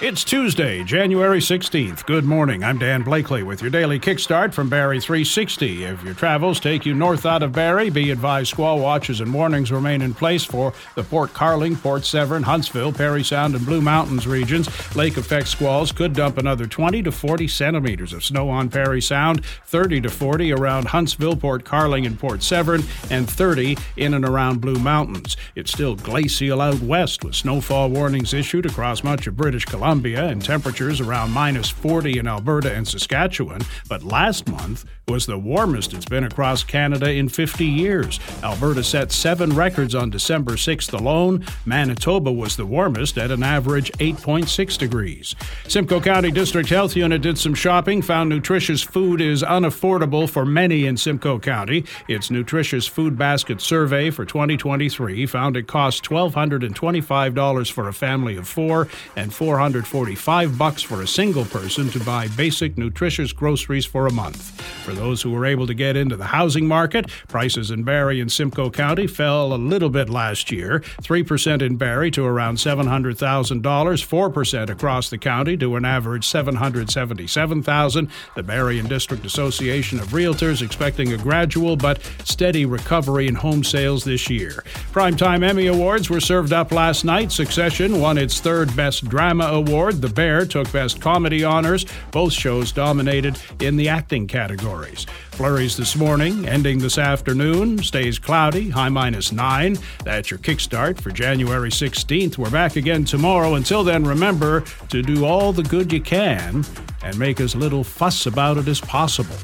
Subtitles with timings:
[0.00, 2.06] It's Tuesday, January 16th.
[2.06, 2.62] Good morning.
[2.62, 5.82] I'm Dan Blakely with your daily kickstart from Barrie 360.
[5.82, 9.72] If your travels take you north out of Barrie, be advised squall watches and warnings
[9.72, 14.24] remain in place for the Port Carling, Port Severn, Huntsville, Parry Sound, and Blue Mountains
[14.24, 14.68] regions.
[14.94, 19.44] Lake effect squalls could dump another 20 to 40 centimeters of snow on Parry Sound,
[19.44, 24.60] 30 to 40 around Huntsville, Port Carling, and Port Severn, and 30 in and around
[24.60, 25.36] Blue Mountains.
[25.56, 29.87] It's still glacial out west with snowfall warnings issued across much of British Columbia.
[29.88, 35.38] Columbia and temperatures around minus 40 in Alberta and Saskatchewan, but last month was the
[35.38, 38.20] warmest it's been across Canada in 50 years.
[38.42, 41.42] Alberta set seven records on December 6th alone.
[41.64, 45.34] Manitoba was the warmest at an average 8.6 degrees.
[45.66, 50.84] Simcoe County District Health Unit did some shopping, found nutritious food is unaffordable for many
[50.84, 51.86] in Simcoe County.
[52.06, 58.46] Its Nutritious Food Basket Survey for 2023 found it cost $1,225 for a family of
[58.46, 64.08] four and 400 145 bucks for a single person to buy basic nutritious groceries for
[64.08, 64.60] a month.
[64.88, 68.32] For those who were able to get into the housing market, prices in Barrie and
[68.32, 74.70] Simcoe County fell a little bit last year, 3% in Barrie to around $700,000, 4%
[74.70, 78.10] across the county to an average 777,000.
[78.34, 83.62] The Barrie and District Association of Realtors expecting a gradual but steady recovery in home
[83.64, 84.64] sales this year.
[84.90, 87.30] Primetime Emmy Awards were served up last night.
[87.30, 91.84] Succession won its third Best Drama Award The Bear took Best Comedy honors.
[92.10, 94.26] Both shows dominated in the acting
[94.78, 95.06] categories.
[95.30, 97.82] Flurries this morning, ending this afternoon.
[97.82, 99.76] Stays cloudy, high minus 9.
[100.04, 102.38] That's your kickstart for January 16th.
[102.38, 103.54] We're back again tomorrow.
[103.54, 106.64] Until then, remember to do all the good you can
[107.02, 109.36] and make as little fuss about it as possible.